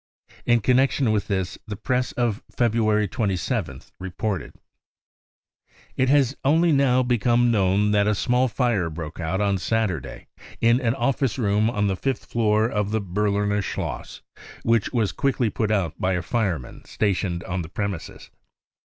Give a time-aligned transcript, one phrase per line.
[0.47, 4.61] In connection with this the Press of February 27th reported: c<
[5.95, 10.25] It has only now become known that a small fire broke out on Saturday
[10.59, 14.23] in an office room on the fifth floor of the Berliner Schloss,
[14.63, 18.31] which was quickly put out by a fireman stationed ori the premises.